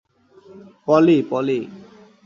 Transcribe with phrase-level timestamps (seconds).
[0.85, 1.59] পলি, পলি!